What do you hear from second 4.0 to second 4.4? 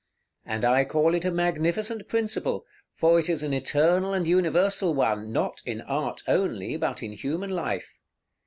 and